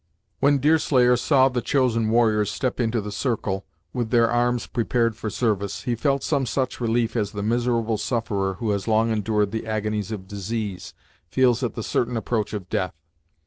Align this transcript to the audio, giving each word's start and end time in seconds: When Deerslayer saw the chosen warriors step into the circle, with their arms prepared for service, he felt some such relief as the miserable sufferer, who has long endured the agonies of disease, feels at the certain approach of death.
When 0.39 0.57
Deerslayer 0.57 1.15
saw 1.15 1.47
the 1.47 1.61
chosen 1.61 2.09
warriors 2.09 2.49
step 2.49 2.79
into 2.79 3.01
the 3.01 3.11
circle, 3.11 3.67
with 3.93 4.09
their 4.09 4.31
arms 4.31 4.65
prepared 4.65 5.15
for 5.15 5.29
service, 5.29 5.83
he 5.83 5.93
felt 5.93 6.23
some 6.23 6.47
such 6.47 6.81
relief 6.81 7.15
as 7.15 7.33
the 7.33 7.43
miserable 7.43 7.99
sufferer, 7.99 8.55
who 8.55 8.71
has 8.71 8.87
long 8.87 9.11
endured 9.11 9.51
the 9.51 9.67
agonies 9.67 10.11
of 10.11 10.27
disease, 10.27 10.95
feels 11.27 11.61
at 11.61 11.75
the 11.75 11.83
certain 11.83 12.17
approach 12.17 12.51
of 12.51 12.67
death. 12.67 12.95